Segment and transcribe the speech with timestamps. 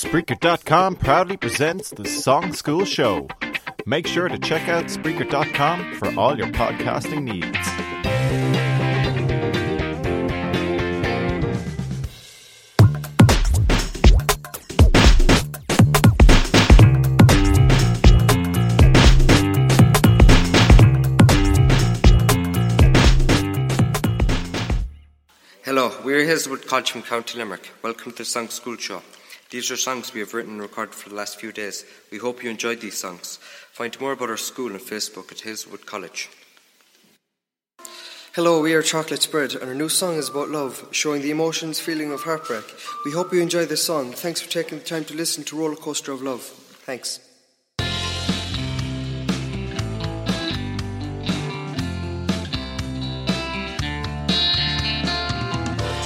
[0.00, 3.28] Spreaker.com proudly presents the Song School Show.
[3.84, 7.68] Make sure to check out Spreaker.com for all your podcasting needs.
[25.62, 27.68] Hello, we're Hazelwood College from County Limerick.
[27.82, 29.02] Welcome to the Song School Show.
[29.50, 31.84] These are songs we have written and recorded for the last few days.
[32.12, 33.40] We hope you enjoyed these songs.
[33.72, 36.30] Find more about our school on Facebook at Hazelwood College.
[38.32, 41.80] Hello, we are Chocolate Spread, and our new song is about love, showing the emotions,
[41.80, 42.62] feeling of heartbreak.
[43.04, 44.12] We hope you enjoy this song.
[44.12, 46.42] Thanks for taking the time to listen to Roller Coaster of Love.
[46.42, 47.18] Thanks.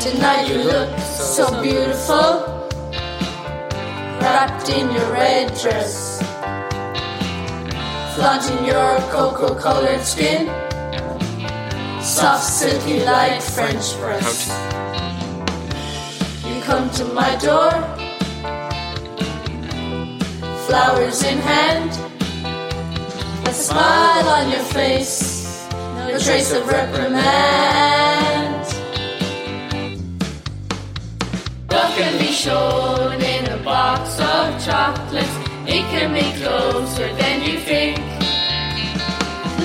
[0.00, 2.51] Tonight you look so beautiful,
[4.22, 6.22] wrapped in your red dress,
[8.14, 10.46] flaunting your cocoa colored skin,
[12.00, 14.48] soft, silky like French press.
[16.46, 17.72] You come to my door,
[20.66, 21.90] flowers in hand,
[23.48, 28.02] a smile on your face, no trace of reprimand.
[31.72, 35.36] Love can be shown in a box of chocolates.
[35.66, 37.98] It can be closer than you think.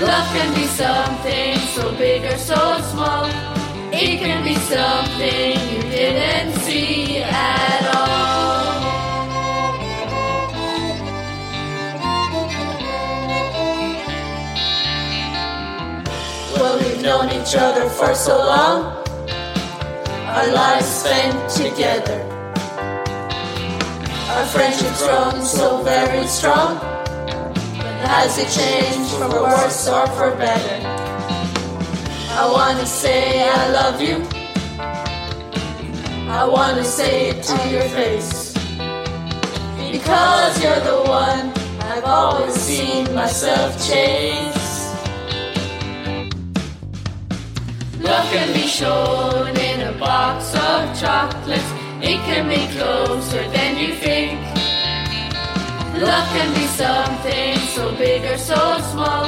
[0.01, 3.25] Love can be something so big or so small.
[3.91, 8.17] It can be something you didn't see at all.
[16.53, 19.07] Well, we've known each other for so long
[20.37, 22.36] our lives spent together.
[24.37, 26.75] Our friendship's grown so very strong.
[27.25, 30.77] But has it changed for worse or for better?
[32.37, 34.17] I wanna say I love you.
[36.29, 38.53] I wanna say it to your face.
[39.91, 41.51] Because you're the one
[41.91, 44.93] I've always seen myself chase.
[47.99, 51.76] Love can be shown in a box of chocolates.
[51.99, 54.39] It can be closer than you think.
[55.97, 59.25] Love can be something so big or so small.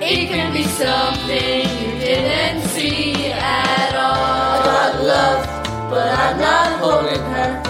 [0.00, 4.14] It can be something you didn't see at all.
[4.14, 7.62] I got love, but I'm not holding her.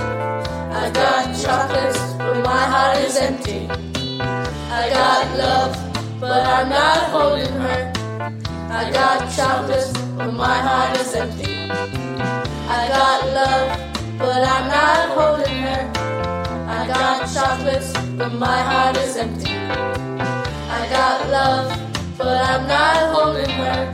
[0.71, 3.69] I got chocolates, but my heart is empty.
[3.71, 7.93] I got love, but I'm not holding her.
[8.69, 11.71] I got chocolates, but my heart is empty.
[12.69, 13.86] I got love,
[14.19, 15.83] but I'm not holding her.
[16.69, 19.55] I got chocolates, but my heart is empty.
[19.55, 21.67] I got love,
[22.19, 23.93] but I'm not holding her.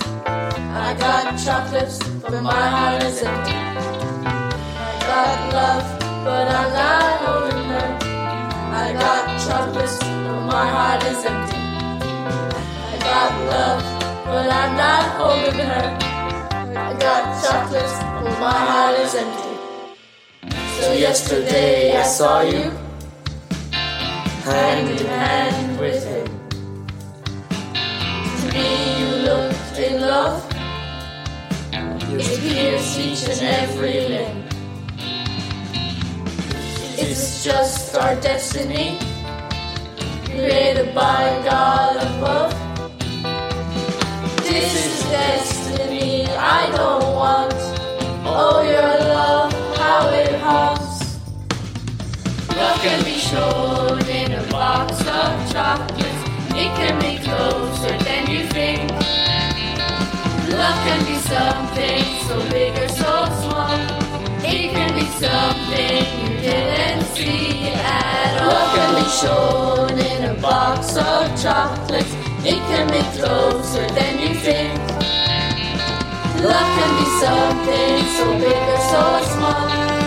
[0.87, 3.53] I got chocolates, but my heart is empty.
[3.55, 5.85] I got love,
[6.25, 7.89] but I'm not holding her.
[8.85, 11.57] I got chocolates, but my heart is empty.
[12.91, 14.03] I got love
[14.33, 15.99] but I'm not holding her.
[16.75, 19.42] I got chocolates, but my heart is empty.
[20.83, 22.73] So yesterday I saw you
[24.43, 26.27] hand in hand with him.
[28.41, 30.43] To me you looked in love.
[32.19, 34.43] It pierced each and every limb.
[36.99, 38.99] It's just our destiny,
[40.25, 42.53] created by God above.
[44.39, 47.52] This is destiny I don't want.
[50.43, 51.19] Haunts.
[52.49, 56.23] Love can be shown in a box of chocolates.
[56.51, 58.91] It can be closer than you think.
[60.51, 63.79] Love can be something so big or so small.
[64.43, 68.49] It can be something you didn't see at all.
[68.49, 72.13] Love can be shown in a box of chocolates.
[72.45, 74.77] It can be closer than you think.
[76.43, 79.03] Love can be something so big or so
[79.37, 80.02] small.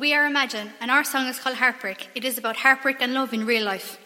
[0.00, 2.08] We are Imagine, and our song is called Heartbreak.
[2.14, 3.98] It is about heartbreak and love in real life.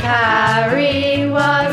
[0.00, 1.71] Carrie was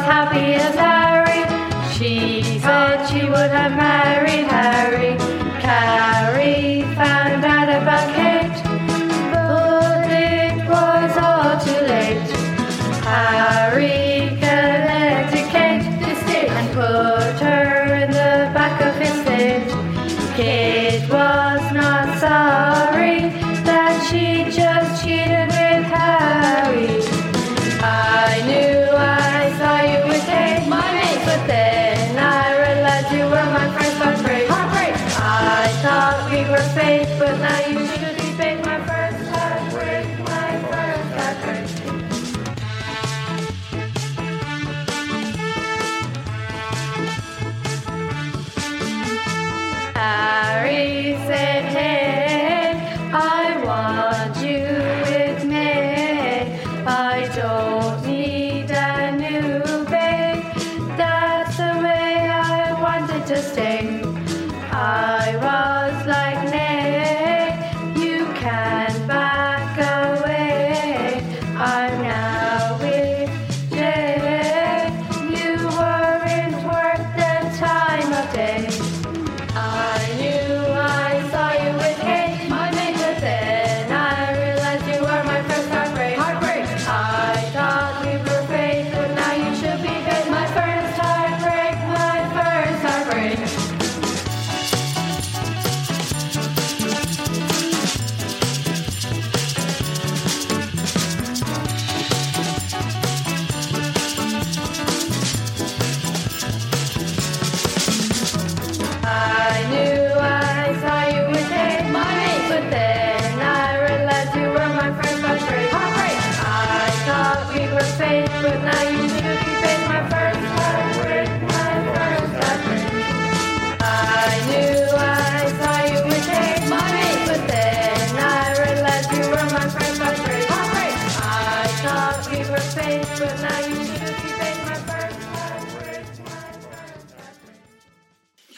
[53.80, 54.69] Want you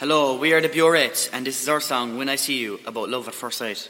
[0.01, 3.09] Hello, we are the Burettes, and this is our song When I See You about
[3.09, 3.88] love at first sight.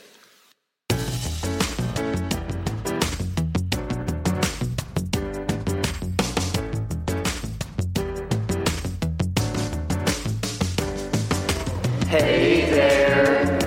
[12.09, 13.57] Hey there,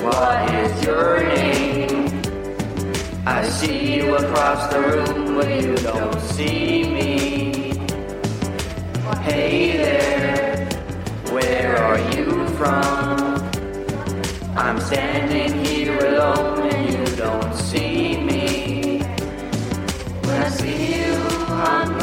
[0.00, 2.22] what is your name?
[3.26, 7.76] I see you across the room, but you don't see me.
[9.20, 10.41] Hey there,
[11.32, 13.36] where are you from?
[14.54, 18.98] I'm standing here alone and you don't see me.
[20.24, 21.14] When I see you,
[21.48, 21.98] I'm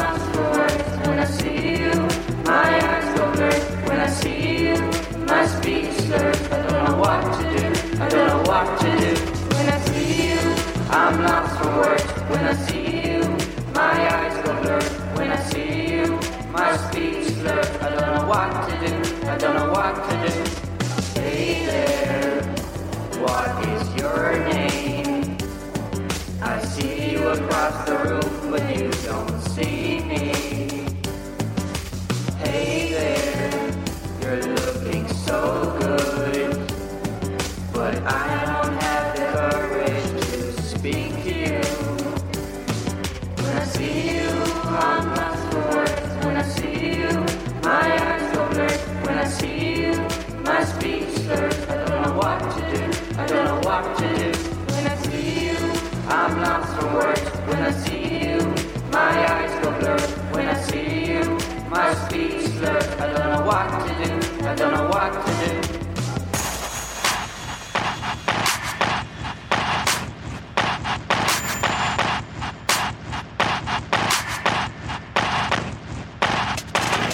[63.62, 65.52] I don't know what to do.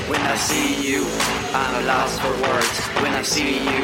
[0.09, 1.05] When I see you,
[1.53, 2.79] I'm lost for words.
[3.03, 3.83] When I see you,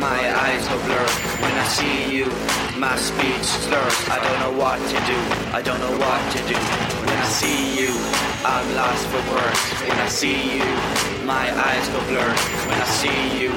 [0.00, 1.10] my eyes go blurred.
[1.40, 2.26] When I see you,
[2.76, 4.08] my speech slurs.
[4.08, 5.18] I don't know what to do.
[5.54, 6.99] I don't know what to do.
[7.30, 7.92] See you,
[8.44, 9.62] I'm lost for words.
[9.88, 10.64] When I see you,
[11.24, 12.38] my eyes go blurred.
[12.68, 13.50] When I see you,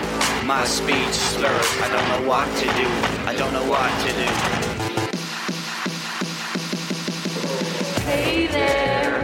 [0.45, 1.69] my speech slurs.
[1.81, 2.87] I don't know what to do.
[3.25, 4.29] I don't know what to do.
[8.03, 9.23] Hey there,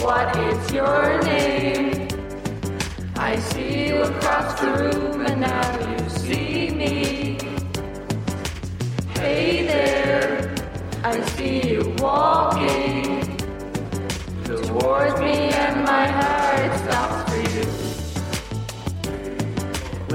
[0.00, 2.08] what is your name?
[3.16, 7.38] I see you across the room and now you see me.
[9.14, 10.52] Hey there,
[11.04, 12.51] I see you walking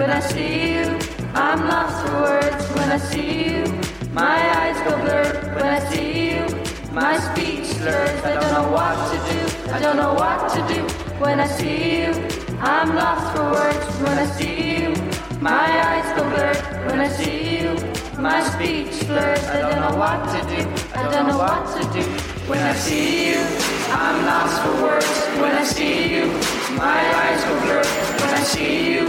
[0.08, 1.00] When I see you,
[1.34, 2.64] I'm lost for words.
[2.78, 3.66] When I see you,
[4.14, 5.54] my eyes go blurred.
[5.54, 6.48] When I see you,
[6.94, 8.24] my speech slurs.
[8.24, 9.70] I don't know what to do.
[9.74, 10.82] I don't know what to do.
[11.20, 12.14] When I see you,
[12.62, 13.86] I'm lost for words.
[14.00, 14.96] When I see you,
[15.42, 16.62] my eyes go blurred.
[16.88, 17.76] When I see you,
[18.18, 19.44] my speech slurs.
[19.44, 20.62] I don't know what to do.
[20.96, 22.04] I don't know what to do.
[22.48, 23.40] When I see you,
[23.92, 25.20] I'm lost for words.
[25.42, 27.84] When I see you, my eyes go blur.
[28.22, 29.04] When I see you,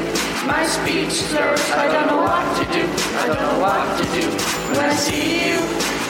[0.47, 1.71] my speech slurs.
[1.71, 2.85] I don't know what to do,
[3.21, 4.27] I don't know what to do.
[4.77, 5.59] When I see you,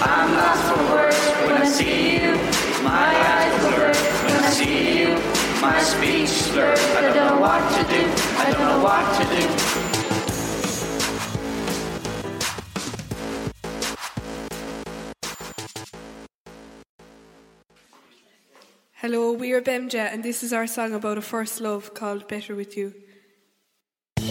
[0.00, 1.22] I'm lost for words.
[1.46, 2.30] When I see you,
[2.82, 3.92] my eyes go blur.
[4.24, 5.10] When I see you,
[5.60, 6.80] my speech slurs.
[6.96, 8.02] I don't know what to do,
[8.38, 9.87] I don't know what to do.
[19.00, 22.56] Hello, we are Bemja, and this is our song about a first love called Better
[22.56, 22.92] With You.
[24.18, 24.22] I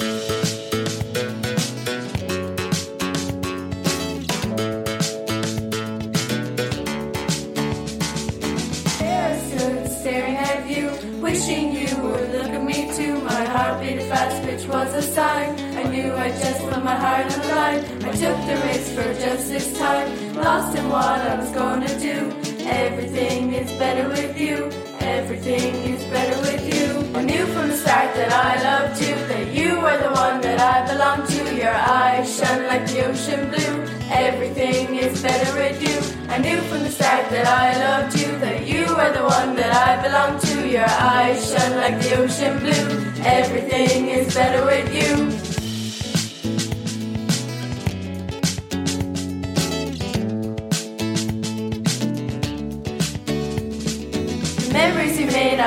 [9.48, 13.22] stood, staring at you, wishing you would look at me too.
[13.22, 15.58] My heart beat fast, which was a sign.
[15.78, 17.28] I knew I just my heart.
[17.38, 22.47] I took the risk for just this time, lost in what I was gonna do.
[22.68, 24.70] Everything is better with you.
[25.00, 27.18] Everything is better with you.
[27.18, 30.60] I knew from the start that I loved you, that you were the one that
[30.60, 31.56] I belonged to.
[31.56, 33.88] Your eyes shine like the ocean blue.
[34.12, 35.98] Everything is better with you.
[36.30, 39.74] I knew from the start that I loved you, that you were the one that
[39.74, 40.68] I belonged to.
[40.68, 43.24] Your eyes shine like the ocean blue.
[43.24, 45.47] Everything is better with you.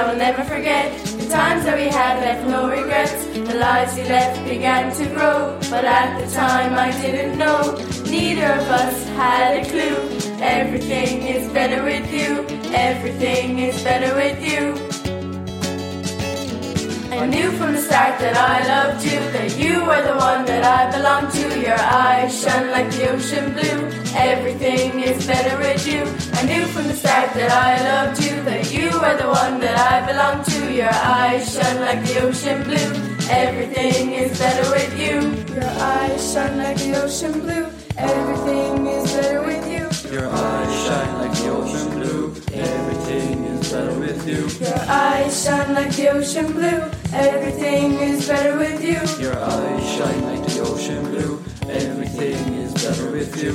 [0.00, 0.86] I will never forget.
[1.04, 3.22] The times that we had left no regrets.
[3.34, 5.58] The lives we left began to grow.
[5.68, 7.76] But at the time I didn't know.
[8.08, 9.98] Neither of us had a clue.
[10.40, 12.46] Everything is better with you.
[12.72, 14.62] Everything is better with you.
[17.12, 20.64] I knew from the start that I loved you, that you were the one that
[20.64, 21.60] I belonged to.
[21.60, 23.89] Your eyes shine like the ocean blue.
[24.14, 26.02] Everything is better with you.
[26.34, 29.76] I knew from the start that I loved you, that you were the one that
[29.78, 30.72] I belong to.
[30.72, 33.10] Your eyes shine like the ocean blue.
[33.30, 35.54] Everything is better with you.
[35.54, 37.66] Your eyes shine like the ocean blue.
[37.96, 40.10] Everything is better with you.
[40.10, 42.34] Your eyes shine like the ocean blue.
[42.52, 44.66] Everything is better with you.
[44.66, 46.90] Your eyes shine like the ocean blue.
[47.12, 49.22] Everything is better with you.
[49.22, 51.44] Your eyes shine like the ocean blue.
[51.68, 52.54] Everything
[53.20, 53.52] with you.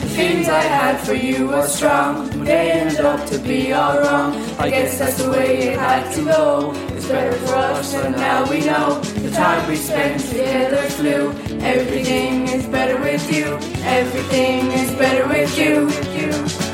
[0.00, 2.44] The feelings I had for you were strong.
[2.44, 4.34] They ended up to be all wrong.
[4.58, 6.72] I guess that's the way it had to go.
[6.96, 11.30] It's better for us, and now we know the time we spent together flew.
[11.60, 13.46] Everything is better with you.
[13.84, 15.86] Everything is better with you.
[15.86, 16.67] I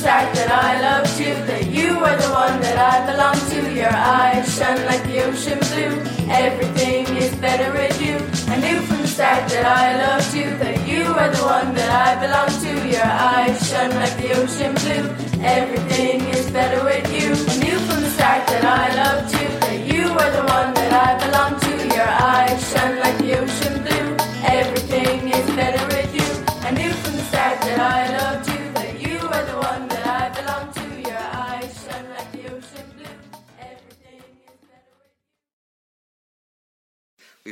[0.00, 3.60] start that I loved you, that you were the one that I belonged to.
[3.80, 5.92] Your eyes shine like the ocean blue.
[6.32, 8.16] Everything is better with you.
[8.48, 11.90] I knew from the start that I loved you, that you were the one that
[12.06, 12.72] I belonged to.
[12.96, 15.04] Your eyes shine like the ocean blue.
[15.44, 16.39] Everything is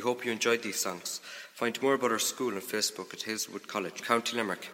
[0.08, 1.20] hope you enjoyed these songs.
[1.52, 4.70] Find more about our school on Facebook at Hazelwood College, County Limerick.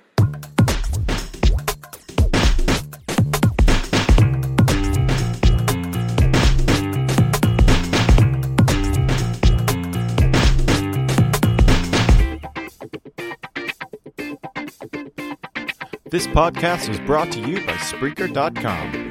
[16.11, 19.04] This podcast was brought to you by Spreaker.com.